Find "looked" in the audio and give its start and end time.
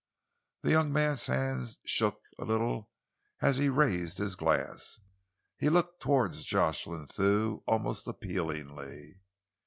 5.69-6.01